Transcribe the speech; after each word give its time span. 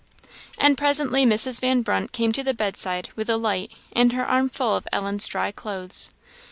And 0.57 0.79
presently 0.79 1.27
Mrs. 1.27 1.59
Van 1.61 1.83
Brunt 1.83 2.11
came 2.11 2.31
to 2.31 2.43
the 2.43 2.55
bedside 2.55 3.09
with 3.15 3.29
a 3.29 3.37
light, 3.37 3.71
and 3.93 4.13
her 4.13 4.25
arm 4.25 4.49
full 4.49 4.75
of 4.75 4.87
Ellen's 4.91 5.27
dry 5.27 5.51
clothes. 5.51 6.09